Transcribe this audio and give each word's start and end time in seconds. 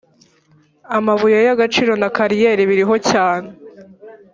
amabuye 0.97 1.37
y 1.45 1.49
‘agaciro 1.55 1.93
na 2.01 2.09
kariyeri 2.15 2.69
biriho 2.69 2.95
cyane. 3.09 3.49